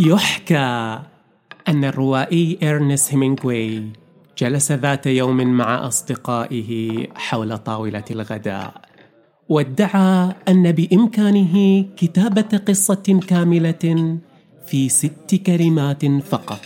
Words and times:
يحكى 0.00 0.98
أن 1.68 1.84
الروائي 1.84 2.58
إرنست 2.62 3.12
هيمينغوي 3.12 3.82
جلس 4.38 4.72
ذات 4.72 5.06
يوم 5.06 5.36
مع 5.36 5.86
أصدقائه 5.86 7.06
حول 7.14 7.58
طاولة 7.58 8.04
الغداء 8.10 8.74
وادعى 9.48 10.34
أن 10.48 10.72
بإمكانه 10.72 11.84
كتابة 11.96 12.60
قصة 12.68 13.20
كاملة 13.28 14.18
في 14.66 14.88
ست 14.88 15.34
كلمات 15.46 16.06
فقط 16.06 16.60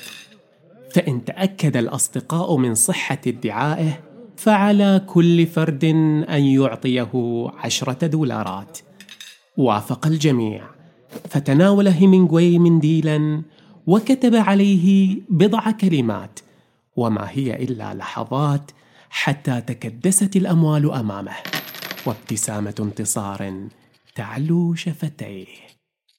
فإن 0.94 1.24
تأكد 1.24 1.76
الأصدقاء 1.76 2.56
من 2.56 2.74
صحة 2.74 3.18
ادعائه 3.26 4.05
فعلى 4.36 5.04
كل 5.06 5.46
فرد 5.46 5.84
أن 6.28 6.44
يعطيه 6.44 7.10
عشرة 7.56 8.06
دولارات. 8.06 8.78
وافق 9.56 10.06
الجميع. 10.06 10.64
فتناول 11.30 11.88
هيمينغوي 11.88 12.58
منديلا 12.58 13.42
وكتب 13.86 14.34
عليه 14.34 15.16
بضع 15.28 15.70
كلمات. 15.70 16.40
وما 16.96 17.30
هي 17.30 17.64
إلا 17.64 17.94
لحظات 17.94 18.70
حتى 19.10 19.60
تكدست 19.60 20.36
الأموال 20.36 20.92
أمامه. 20.92 21.36
وابتسامة 22.06 22.74
انتصار 22.80 23.68
تعلو 24.14 24.74
شفتيه. 24.74 25.46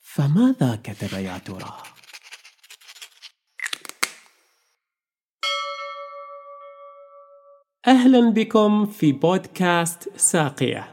فماذا 0.02 0.80
كتب 0.84 1.20
يا 1.20 1.38
ترى؟ 1.38 1.97
أهلا 7.88 8.30
بكم 8.30 8.86
في 8.86 9.12
بودكاست 9.12 10.10
ساقية. 10.16 10.88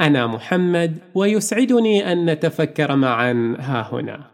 أنا 0.00 0.26
محمد 0.26 0.98
ويسعدني 1.14 2.12
أن 2.12 2.30
نتفكر 2.30 2.96
معا. 2.96 3.56
ها 3.58 3.88
هنا. 3.92 4.30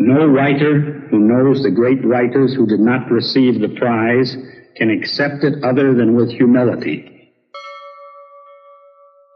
No 0.00 0.26
writer 0.36 0.74
who 1.10 1.18
knows 1.30 1.56
the 1.66 1.70
great 1.70 2.02
writers 2.04 2.54
who 2.56 2.64
did 2.66 2.82
not 2.90 3.02
receive 3.10 3.54
the 3.60 3.68
prize 3.80 4.30
can 4.78 4.88
accept 4.98 5.40
it 5.48 5.54
other 5.64 5.88
than 5.98 6.10
with 6.16 6.30
humility. 6.40 6.98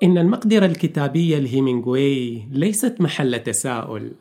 إن 0.03 0.19
المقدرة 0.19 0.67
الكتابية 0.67 1.39
لهيمينغوي 1.39 2.49
ليست 2.53 3.01
محل 3.01 3.39
تساؤل. 3.39 4.13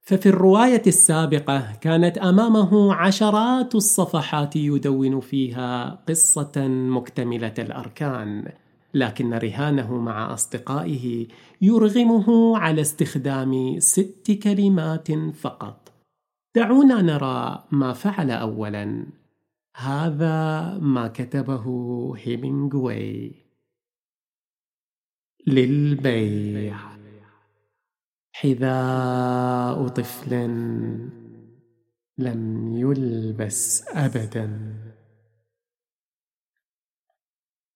ففي 0.00 0.28
الرواية 0.28 0.82
السابقة 0.86 1.72
كانت 1.80 2.18
أمامه 2.18 2.94
عشرات 2.94 3.74
الصفحات 3.74 4.56
يدون 4.56 5.20
فيها 5.20 5.98
قصة 6.08 6.68
مكتملة 6.68 7.54
الأركان، 7.58 8.52
لكن 8.94 9.34
رهانه 9.34 9.96
مع 9.96 10.32
أصدقائه 10.32 11.26
يرغمه 11.60 12.58
على 12.58 12.80
استخدام 12.80 13.78
ست 13.78 14.38
كلمات 14.42 15.08
فقط. 15.34 15.92
دعونا 16.56 17.02
نرى 17.02 17.64
ما 17.70 17.92
فعل 17.92 18.30
أولاً. 18.30 19.06
هذا 19.76 20.78
ما 20.78 21.08
كتبه 21.08 21.64
هيمينغوي 22.18 23.32
للبيع. 25.46 26.94
حذاء 28.32 29.88
طفل 29.88 30.30
لم 32.18 32.72
يلبس 32.76 33.88
ابدا. 33.88 34.74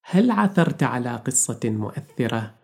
هل 0.02 0.30
عثرت 0.30 0.82
على 0.82 1.16
قصة 1.16 1.60
مؤثرة؟ 1.64 2.54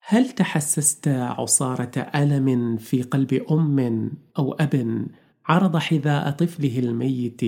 هل 0.00 0.30
تحسست 0.30 1.08
عصارة 1.08 1.98
ألم 2.14 2.76
في 2.76 3.02
قلب 3.02 3.32
أم 3.34 4.10
أو 4.38 4.52
أب 4.52 5.06
عرض 5.50 5.76
حذاء 5.76 6.30
طفله 6.30 6.78
الميت 6.78 7.40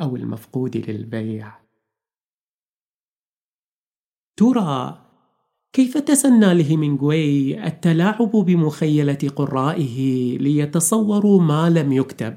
أو 0.00 0.16
المفقود 0.16 0.76
للبيع. 0.76 1.52
ترى 4.36 5.04
كيف 5.72 5.98
تسنى 5.98 6.54
لهيمينغوي 6.54 7.64
التلاعب 7.66 8.30
بمخيلة 8.30 9.18
قرائه 9.36 9.98
ليتصوروا 10.38 11.42
ما 11.42 11.70
لم 11.70 11.92
يكتب؟ 11.92 12.36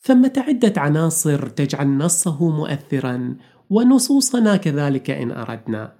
ثمة 0.00 0.32
عدة 0.36 0.80
عناصر 0.80 1.48
تجعل 1.48 1.88
نصه 1.88 2.50
مؤثرا 2.50 3.36
ونصوصنا 3.70 4.56
كذلك 4.56 5.10
إن 5.10 5.30
أردنا. 5.30 5.96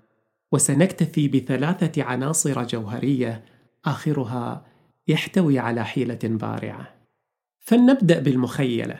وسنكتفي 0.52 1.28
بثلاثة 1.28 2.02
عناصر 2.02 2.62
جوهرية 2.62 3.44
آخرها 3.84 4.66
يحتوي 5.08 5.58
على 5.58 5.84
حيلة 5.84 6.18
بارعة. 6.24 6.95
فلنبدأ 7.66 8.18
بالمخيلة. 8.18 8.96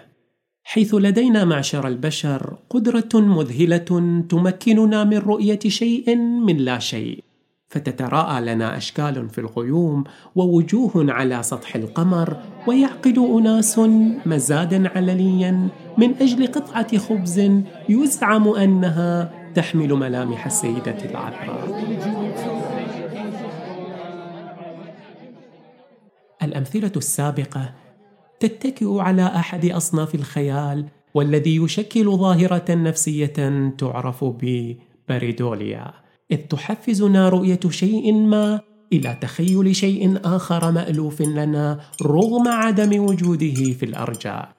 حيث 0.65 0.95
لدينا 0.95 1.45
معشر 1.45 1.89
البشر 1.89 2.59
قدرة 2.71 3.09
مذهلة 3.15 4.23
تمكننا 4.29 5.05
من 5.05 5.19
رؤية 5.19 5.59
شيء 5.59 6.17
من 6.17 6.57
لا 6.57 6.79
شيء 6.79 7.25
فتتراءى 7.69 8.41
لنا 8.41 8.77
أشكال 8.77 9.29
في 9.29 9.39
الغيوم 9.39 10.05
ووجوه 10.35 10.93
على 10.97 11.43
سطح 11.43 11.77
القمر 11.77 12.37
ويعقد 12.67 13.19
أناس 13.19 13.79
مزادا 14.27 14.89
علنيا 14.89 15.69
من 15.99 16.15
أجل 16.21 16.47
قطعة 16.47 16.99
خبز 16.99 17.51
يزعم 17.89 18.49
أنها 18.49 19.33
تحمل 19.55 19.95
ملامح 19.95 20.47
السيدة 20.47 20.99
العذراء. 21.11 21.87
الأمثلة 26.43 26.93
السابقة 26.97 27.86
تتكئ 28.41 28.99
على 28.99 29.23
أحد 29.23 29.65
أصناف 29.65 30.15
الخيال 30.15 30.87
والذي 31.15 31.57
يشكل 31.57 32.17
ظاهرة 32.17 32.75
نفسية 32.75 33.73
تعرف 33.79 34.25
ببريدوليا 34.25 35.93
إذ 36.31 36.39
تحفزنا 36.39 37.29
رؤية 37.29 37.61
شيء 37.69 38.13
ما 38.13 38.61
إلى 38.93 39.19
تخيل 39.23 39.77
شيء 39.77 40.21
آخر 40.25 40.71
مألوف 40.71 41.23
لنا 41.23 41.81
رغم 42.03 42.49
عدم 42.49 43.05
وجوده 43.05 43.73
في 43.73 43.83
الأرجاء. 43.83 44.57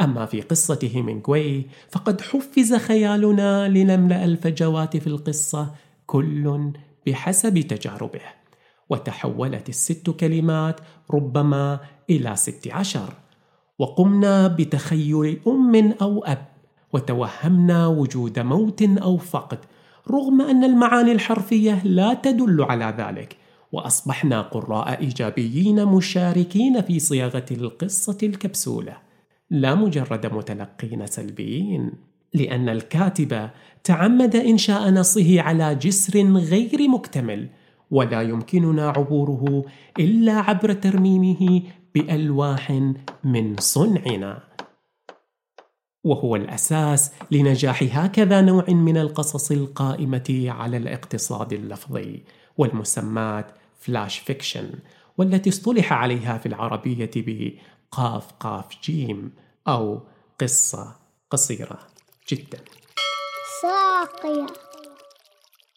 أما 0.00 0.26
في 0.26 0.40
قصة 0.40 0.78
هيمينغوي 0.94 1.66
فقد 1.90 2.20
حفز 2.20 2.74
خيالنا 2.74 3.68
لنملأ 3.68 4.24
الفجوات 4.24 4.96
في 4.96 5.06
القصة 5.06 5.74
كل 6.06 6.72
بحسب 7.06 7.58
تجاربه 7.58 8.20
وتحولت 8.90 9.68
الست 9.68 10.10
كلمات 10.10 10.80
ربما 11.10 11.80
إلى 12.10 12.36
ست 12.36 12.68
عشر. 12.72 13.14
وقمنا 13.78 14.48
بتخيل 14.48 15.40
أم 15.46 15.94
أو 16.02 16.24
أب 16.24 16.46
وتوهمنا 16.92 17.86
وجود 17.86 18.38
موت 18.38 18.82
أو 18.82 19.16
فقد 19.16 19.58
رغم 20.10 20.40
أن 20.40 20.64
المعاني 20.64 21.12
الحرفية 21.12 21.84
لا 21.84 22.14
تدل 22.14 22.62
على 22.62 22.94
ذلك. 22.98 23.36
وأصبحنا 23.72 24.42
قراء 24.42 25.00
إيجابيين 25.00 25.84
مشاركين 25.84 26.82
في 26.82 26.98
صياغة 26.98 27.44
القصة 27.50 28.18
الكبسولة. 28.22 28.96
لا 29.50 29.74
مجرد 29.74 30.26
متلقين 30.26 31.06
سلبيين 31.06 31.92
لأن 32.34 32.68
الكاتب 32.68 33.50
تعمد 33.84 34.36
إنشاء 34.36 34.90
نصه 34.90 35.40
على 35.40 35.74
جسر 35.74 36.22
غير 36.32 36.88
مكتمل. 36.88 37.48
ولا 37.94 38.22
يمكننا 38.22 38.88
عبوره 38.88 39.64
إلا 39.98 40.32
عبر 40.32 40.72
ترميمه 40.72 41.62
بألواح 41.94 42.70
من 43.24 43.56
صنعنا. 43.58 44.42
وهو 46.04 46.36
الأساس 46.36 47.12
لنجاح 47.30 47.82
هكذا 47.98 48.40
نوع 48.40 48.64
من 48.68 48.96
القصص 48.96 49.50
القائمة 49.50 50.44
على 50.48 50.76
الاقتصاد 50.76 51.52
اللفظي 51.52 52.22
والمسمات 52.58 53.46
flash 53.80 54.18
fiction 54.18 54.70
والتي 55.18 55.50
اصطلح 55.50 55.92
عليها 55.92 56.38
في 56.38 56.46
العربية 56.46 57.10
بقاف 57.16 58.32
قاف 58.40 58.66
جيم 58.82 59.32
أو 59.68 60.00
قصة 60.40 60.96
قصيرة 61.30 61.78
جدا. 62.30 62.58
ساقيه 63.62 64.46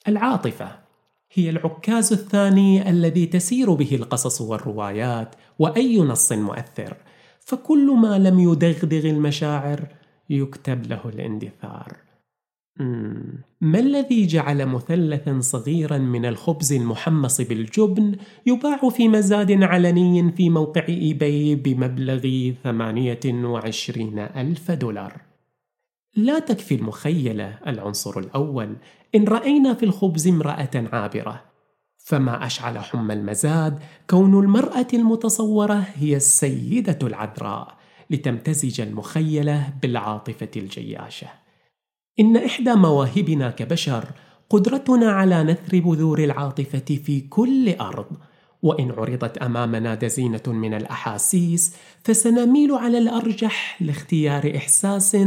العاطفة 0.08 0.87
هي 1.32 1.50
العكاز 1.50 2.14
الثاني 2.14 2.90
الذي 2.90 3.26
تسير 3.26 3.74
به 3.74 3.96
القصص 3.96 4.42
والروايات 4.42 5.36
وأي 5.60 6.00
نص 6.00 6.32
مؤثر. 6.32 6.98
فكل 7.40 7.92
ما 7.92 8.18
لم 8.18 8.40
يدغدغ 8.40 9.10
المشاعر 9.10 9.88
يكتب 10.30 10.88
له 10.88 11.02
الاندثار. 11.06 11.98
ما 13.62 13.80
الذي 13.80 14.28
جعل 14.28 14.66
مثلثا 14.66 15.40
صغيرا 15.42 15.98
من 15.98 16.26
الخبز 16.26 16.74
المحمص 16.74 17.42
بالجبن 17.42 18.16
يباع 18.46 18.90
في 18.90 19.08
مزاد 19.08 19.64
علني 19.64 20.32
في 20.32 20.50
موقع 20.50 20.88
إيباي 20.90 21.56
بمبلغ 21.56 22.52
28 22.64 24.20
ألف 24.20 24.72
دولار؟ 24.72 25.22
لا 26.16 26.40
تكفي 26.40 26.76
المخيلة 26.76 27.60
العنصر 27.68 28.20
الأول. 28.20 28.76
إن 29.16 29.24
رأينا 29.28 29.74
في 29.74 29.84
الخبز 29.84 30.28
امرأة 30.28 30.70
عابرة. 30.94 31.44
فما 31.98 32.46
أشعل 32.46 32.80
حمى 32.80 33.14
المزاد 33.14 33.80
كون 34.10 34.40
المرأة 34.44 34.88
المتصورة 34.94 35.84
هي 35.96 36.16
السيدة 36.16 37.00
العذراء 37.04 37.78
لتمتزج 38.10 38.82
المخيلة 38.82 39.74
بالعاطفة 39.82 40.50
الجياشة. 40.58 41.28
إن 42.20 42.38
إحدى 42.38 42.74
مواهبنا 42.76 43.50
كبشر 43.52 44.06
قدرتنا 44.50 45.12
على 45.12 45.44
نثر 45.44 45.80
بذور 45.80 46.20
العاطفة 46.20 47.00
في 47.06 47.22
كل 47.22 47.76
أرض. 47.76 48.08
وإن 48.62 48.92
عرضت 48.92 49.38
أمامنا 49.38 49.96
دزينة 49.96 50.42
من 50.48 50.74
الأحاسيس 50.74 51.76
فسنميل 52.04 52.72
على 52.72 52.98
الأرجح 52.98 53.82
لاختيار 53.82 54.54
إحساس 54.58 55.18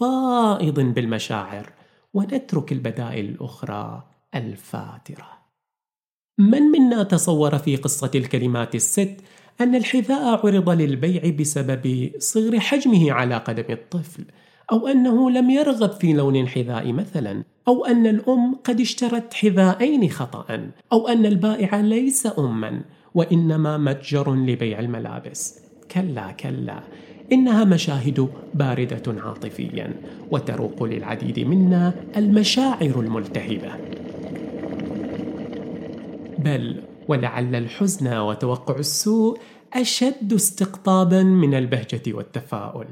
فائض 0.00 0.80
بالمشاعر. 0.80 1.72
ونترك 2.14 2.72
البدائل 2.72 3.24
الأخرى 3.24 4.02
الفاترة. 4.34 5.28
من 6.38 6.62
منا 6.62 7.02
تصور 7.02 7.58
في 7.58 7.76
قصة 7.76 8.10
الكلمات 8.14 8.74
الست 8.74 9.16
أن 9.60 9.74
الحذاء 9.74 10.46
عرض 10.46 10.70
للبيع 10.70 11.30
بسبب 11.40 12.10
صغر 12.18 12.60
حجمه 12.60 13.12
على 13.12 13.36
قدم 13.36 13.72
الطفل 13.72 14.24
أو 14.72 14.86
أنه 14.86 15.30
لم 15.30 15.50
يرغب 15.50 15.90
في 15.90 16.12
لون 16.12 16.36
الحذاء 16.36 16.92
مثلا 16.92 17.44
أو 17.68 17.84
أن 17.84 18.06
الأم 18.06 18.54
قد 18.54 18.80
اشترت 18.80 19.34
حذاءين 19.34 20.10
خطأ 20.10 20.70
أو 20.92 21.08
أن 21.08 21.26
البائع 21.26 21.80
ليس 21.80 22.38
أما 22.38 22.80
وإنما 23.14 23.78
متجر 23.78 24.34
لبيع 24.34 24.78
الملابس. 24.78 25.60
كلا 25.90 26.32
كلا. 26.32 26.82
إنها 27.32 27.64
مشاهد 27.64 28.28
باردة 28.54 29.22
عاطفيا 29.22 29.94
وتروق 30.30 30.82
للعديد 30.82 31.40
منا 31.40 31.94
المشاعر 32.16 33.00
الملتهبة. 33.00 33.72
بل 36.38 36.82
ولعل 37.08 37.54
الحزن 37.54 38.16
وتوقع 38.16 38.76
السوء 38.76 39.38
أشد 39.74 40.32
استقطابا 40.32 41.22
من 41.22 41.54
البهجة 41.54 42.02
والتفاؤل. 42.08 42.86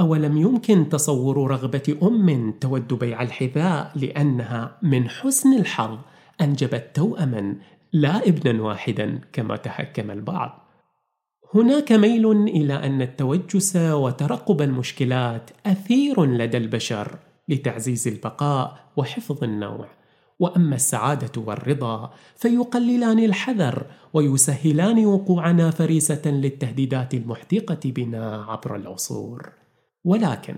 أولم 0.00 0.36
يمكن 0.36 0.88
تصور 0.88 1.50
رغبة 1.50 1.96
أم 2.02 2.52
تود 2.60 2.94
بيع 2.94 3.22
الحذاء 3.22 3.92
لأنها 3.96 4.78
من 4.82 5.08
حسن 5.08 5.58
الحظ 5.58 5.98
أنجبت 6.40 6.90
توأما 6.94 7.54
لا 7.92 8.28
ابنا 8.28 8.62
واحدا 8.62 9.20
كما 9.32 9.56
تحكم 9.56 10.10
البعض. 10.10 10.67
هناك 11.54 11.92
ميل 11.92 12.32
إلى 12.32 12.74
أن 12.74 13.02
التوجس 13.02 13.76
وترقب 13.76 14.62
المشكلات 14.62 15.50
أثير 15.66 16.24
لدى 16.24 16.56
البشر 16.56 17.18
لتعزيز 17.48 18.08
البقاء 18.08 18.78
وحفظ 18.96 19.44
النوع. 19.44 19.88
وأما 20.38 20.74
السعادة 20.74 21.42
والرضا 21.42 22.10
فيقللان 22.36 23.18
الحذر 23.18 23.86
ويسهلان 24.12 25.06
وقوعنا 25.06 25.70
فريسة 25.70 26.22
للتهديدات 26.26 27.14
المحدقة 27.14 27.80
بنا 27.84 28.44
عبر 28.48 28.76
العصور. 28.76 29.52
ولكن 30.04 30.54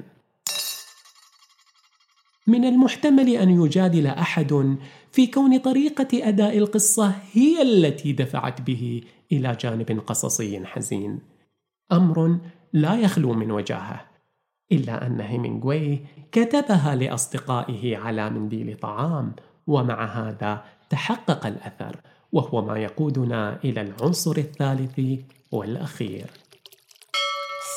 من 2.50 2.64
المحتمل 2.64 3.28
أن 3.28 3.50
يجادل 3.64 4.06
أحد 4.06 4.76
في 5.12 5.26
كون 5.26 5.58
طريقة 5.58 6.28
أداء 6.28 6.58
القصة 6.58 7.14
هي 7.32 7.62
التي 7.62 8.12
دفعت 8.12 8.60
به 8.60 9.02
إلى 9.32 9.56
جانب 9.60 10.02
قصصي 10.06 10.66
حزين. 10.66 11.18
أمر 11.92 12.38
لا 12.72 12.96
يخلو 12.96 13.32
من 13.32 13.50
وجاهة 13.50 14.00
إلا 14.72 15.06
أن 15.06 15.20
هيمنغوي 15.20 16.00
كتبها 16.32 16.94
لأصدقائه 16.94 17.96
على 17.96 18.30
منديل 18.30 18.76
طعام 18.76 19.32
ومع 19.66 20.04
هذا 20.04 20.64
تحقق 20.90 21.46
الأثر 21.46 22.00
وهو 22.32 22.62
ما 22.64 22.78
يقودنا 22.78 23.58
إلى 23.64 23.80
العنصر 23.80 24.36
الثالث 24.36 25.00
والأخير. 25.52 26.30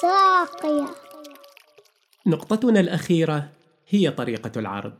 ساقية. 0.01 0.85
نقطتنا 2.27 2.79
الأخيرة 2.79 3.49
هي 3.93 4.11
طريقة 4.11 4.59
العرض. 4.59 4.93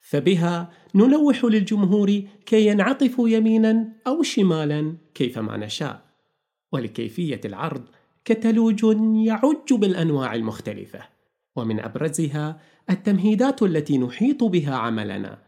فبها 0.00 0.70
نلوح 0.94 1.44
للجمهور 1.44 2.22
كي 2.46 2.66
ينعطفوا 2.66 3.28
يمينا 3.28 3.92
أو 4.06 4.22
شمالا 4.22 4.96
كيفما 5.14 5.56
نشاء. 5.56 6.00
ولكيفية 6.72 7.40
العرض 7.44 7.84
كتالوج 8.24 8.84
يعج 9.26 9.72
بالأنواع 9.72 10.34
المختلفة. 10.34 11.00
ومن 11.56 11.80
أبرزها 11.80 12.60
التمهيدات 12.90 13.62
التي 13.62 13.98
نحيط 13.98 14.44
بها 14.44 14.74
عملنا 14.74 15.38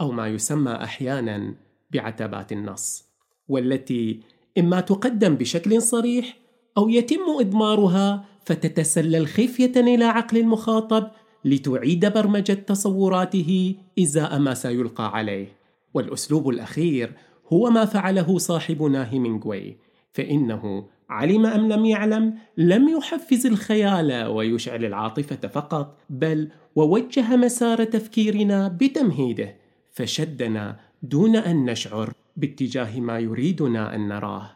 أو 0.00 0.12
ما 0.12 0.28
يسمى 0.28 0.72
أحيانا 0.72 1.54
بعتبات 1.90 2.52
النص 2.52 3.04
والتي 3.48 4.20
إما 4.58 4.80
تقدم 4.80 5.34
بشكل 5.34 5.82
صريح 5.82 6.36
أو 6.78 6.88
يتم 6.88 7.20
إضمارها 7.40 8.24
فتتسلل 8.44 9.26
خفية 9.26 9.72
إلى 9.76 10.04
عقل 10.04 10.38
المخاطب 10.38 11.10
لتعيد 11.44 12.12
برمجة 12.12 12.52
تصوراته 12.52 13.74
إزاء 13.98 14.38
ما 14.38 14.54
سيلقى 14.54 15.16
عليه. 15.16 15.62
والأسلوب 15.94 16.48
الأخير 16.48 17.12
هو 17.52 17.70
ما 17.70 17.84
فعله 17.84 18.38
صاحبنا 18.38 19.12
هيمينغوي 19.12 19.76
فإنه 20.12 20.86
علم 21.10 21.46
أم 21.46 21.72
لم 21.72 21.84
يعلم 21.84 22.34
لم 22.56 22.88
يحفز 22.88 23.46
الخيال 23.46 24.26
ويشعل 24.26 24.84
العاطفة 24.84 25.48
فقط 25.48 25.98
بل 26.10 26.48
ووجه 26.76 27.36
مسار 27.36 27.84
تفكيرنا 27.84 28.68
بتمهيده 28.68 29.56
فشدنا 29.92 30.80
دون 31.02 31.36
أن 31.36 31.64
نشعر 31.64 32.12
باتجاه 32.36 33.00
ما 33.00 33.18
يريدنا 33.18 33.94
أن 33.94 34.08
نراه. 34.08 34.50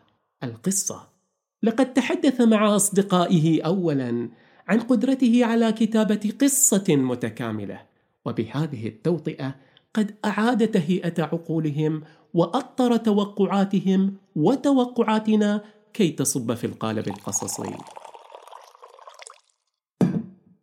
القصة 0.44 1.08
لقد 1.62 1.92
تحدث 1.94 2.40
مع 2.40 2.76
أصدقائه 2.76 3.62
اولا 3.62 4.28
عن 4.68 4.80
قدرته 4.80 5.44
على 5.44 5.72
كتابة 5.72 6.32
قصة 6.40 6.84
متكاملة 6.88 7.80
وبهذه 8.24 8.88
التوطئة 8.88 9.54
قد 9.94 10.14
أعاد 10.24 10.68
تهيئة 10.68 11.22
عقولهم 11.22 12.02
وأطر 12.34 12.96
توقعاتهم 12.96 14.16
وتوقعاتنا 14.36 15.64
كي 15.92 16.10
تصب 16.10 16.54
في 16.54 16.66
القالب 16.66 17.08
القصصي 17.08 17.76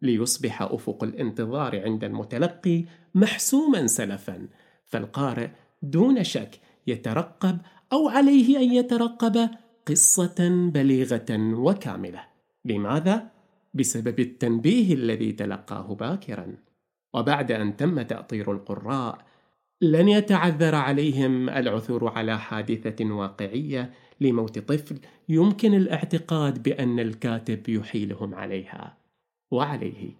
ليصبح 0.01 0.61
أفق 0.61 1.03
الانتظار 1.03 1.83
عند 1.83 2.03
المتلقي 2.03 2.85
محسوما 3.15 3.87
سلفا 3.87 4.47
فالقارئ 4.85 5.49
دون 5.81 6.23
شك 6.23 6.59
يترقب 6.87 7.57
أو 7.93 8.09
عليه 8.09 8.57
أن 8.57 8.73
يترقب 8.73 9.49
قصة 9.87 10.69
بليغة 10.73 11.25
وكاملة. 11.39 12.23
لماذا؟ 12.65 13.32
بسبب 13.73 14.19
التنبيه 14.19 14.93
الذي 14.93 15.31
تلقاه 15.31 15.95
باكرا. 15.95 16.55
وبعد 17.13 17.51
أن 17.51 17.77
تم 17.77 18.01
تأطير 18.01 18.51
القراء، 18.51 19.25
لن 19.81 20.09
يتعذر 20.09 20.75
عليهم 20.75 21.49
العثور 21.49 22.09
على 22.09 22.39
حادثة 22.39 23.05
واقعية 23.05 23.93
لموت 24.21 24.59
طفل 24.59 24.99
يمكن 25.29 25.73
الاعتقاد 25.73 26.63
بأن 26.63 26.99
الكاتب 26.99 27.69
يحيلهم 27.69 28.35
عليها. 28.35 28.97
وعليه، 29.51 30.11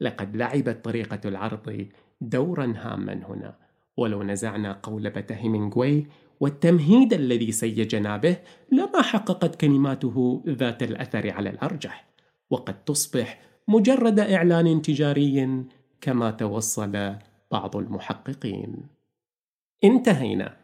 لقد 0.00 0.36
لعبت 0.36 0.84
طريقة 0.84 1.20
العرض 1.24 1.86
دورا 2.20 2.74
هاما 2.76 3.12
هنا. 3.12 3.56
ولو 3.96 4.22
نزعنا 4.22 4.72
قولبة 4.72 5.26
هيمنغوي 5.30 6.06
والتمهيد 6.40 7.12
الذي 7.12 7.52
سيجنا 7.52 8.16
به 8.16 8.36
لما 8.72 9.02
حققت 9.02 9.60
كلماته 9.60 10.44
ذات 10.48 10.82
الأثر 10.82 11.30
على 11.30 11.50
الأرجح 11.50 12.11
وقد 12.52 12.84
تصبح 12.84 13.40
مجرد 13.68 14.20
إعلان 14.20 14.82
تجاري 14.82 15.64
كما 16.00 16.30
توصل 16.30 17.16
بعض 17.50 17.76
المحققين. 17.76 18.76
انتهينا. 19.84 20.56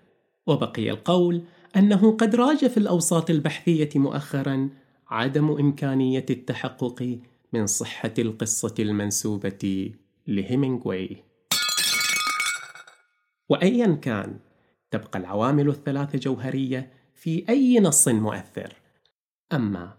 وبقي 0.47 0.90
القول 0.90 1.42
أنه 1.76 2.16
قد 2.16 2.35
راج 2.35 2.66
في 2.66 2.76
الأوساط 2.76 3.30
البحثية 3.30 3.88
مؤخرا 3.95 4.71
عدم 5.09 5.50
إمكانية 5.50 6.26
التحقق 6.30 7.18
من 7.52 7.66
صحة 7.66 8.14
القصة 8.18 8.75
المنسوبة 8.78 9.92
لهيمنغوي. 10.26 11.16
وأيا 13.49 13.95
كان 13.95 14.38
تبقى 14.90 15.18
العوامل 15.18 15.68
الثلاث 15.68 16.16
جوهرية 16.16 16.92
في 17.14 17.45
أي 17.49 17.80
نص 17.80 18.09
مؤثر. 18.09 18.75
أما 19.52 19.98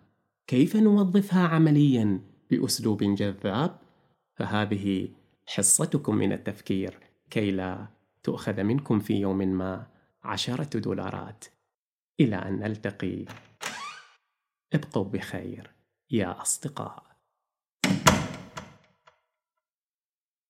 كيف 0.49 0.75
نوظفها 0.75 1.47
عمليا 1.47 2.21
بأسلوب 2.51 3.03
جذاب؟ 3.03 3.79
فهذه 4.35 5.09
حصتكم 5.47 6.15
من 6.15 6.31
التفكير 6.31 6.99
كي 7.29 7.51
لا 7.51 7.87
تؤخذ 8.23 8.63
منكم 8.63 8.99
في 8.99 9.13
يوم 9.13 9.37
ما. 9.37 9.87
عشرة 10.23 10.79
دولارات. 10.79 11.45
إلى 12.19 12.35
أن 12.35 12.59
نلتقي. 12.59 13.25
ابقوا 14.73 15.03
بخير 15.03 15.71
يا 16.11 16.41
أصدقاء. 16.41 17.08